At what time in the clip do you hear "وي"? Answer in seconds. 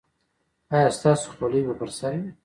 2.21-2.29